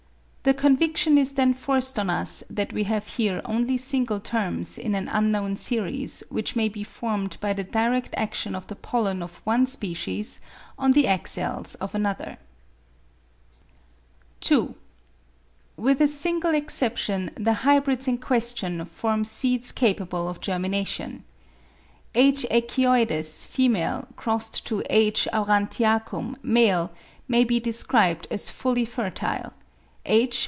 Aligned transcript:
The 0.43 0.55
conviction 0.55 1.19
is 1.19 1.33
then 1.33 1.53
forced 1.53 1.99
on 1.99 2.09
us 2.09 2.43
that 2.49 2.73
we 2.73 2.85
have 2.85 3.07
here 3.09 3.43
only 3.45 3.77
single 3.77 4.19
terms 4.19 4.75
in 4.75 4.95
an 4.95 5.07
unknown 5.07 5.55
series 5.55 6.23
which 6.29 6.55
may 6.55 6.67
be 6.67 6.83
formed 6.83 7.37
by 7.39 7.53
the 7.53 7.63
direct 7.63 8.15
action 8.17 8.55
of 8.55 8.65
the 8.65 8.75
pollen 8.75 9.21
of 9.21 9.35
one 9.43 9.67
species 9.67 10.39
on 10.79 10.93
the 10.93 11.07
egg 11.07 11.27
cells 11.27 11.75
of 11.75 11.93
another. 11.93 12.39
366 14.41 15.45
Menders 15.77 15.81
Experiments 15.85 15.85
2. 15.85 15.85
With 15.85 16.01
a 16.01 16.07
single 16.07 16.55
exception 16.55 17.31
the 17.35 17.59
hybrids 17.61 18.07
in 18.07 18.17
question 18.17 18.83
form 18.85 19.23
seeds 19.23 19.71
capable 19.71 20.27
of 20.27 20.41
germination. 20.41 21.23
H. 22.15 22.47
echioides 22.49 23.45
$ 23.45 23.77
x 23.77 24.63
H. 24.89 25.27
aurantiacum 25.31 26.39
$ 26.39 26.89
may 27.27 27.43
be 27.43 27.59
described 27.59 28.25
as 28.31 28.49
fully 28.49 28.85
fertile; 28.85 29.53
H. 30.03 30.33